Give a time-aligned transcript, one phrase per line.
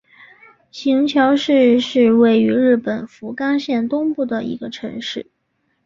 [0.71, 5.27] 行桥市是位于日本福冈县东部的一个城市。